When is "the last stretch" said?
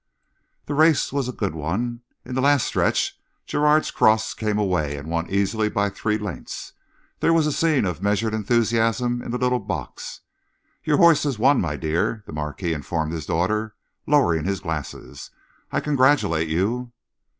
2.33-3.19